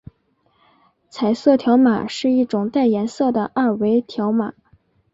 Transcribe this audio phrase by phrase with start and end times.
[1.11, 4.51] 彩色条码是一种带颜色的二维条码。